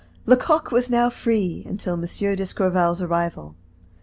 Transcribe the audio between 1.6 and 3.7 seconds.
until M. d'Escorval's arrival.